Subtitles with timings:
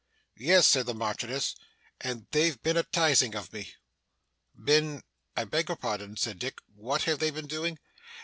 [0.35, 1.53] 'Yes,' said the Marchioness,
[1.99, 3.75] 'and they've been a tizing of me.'
[4.55, 5.03] 'Been
[5.37, 7.77] I beg your pardon,' said Dick 'what have they been doing?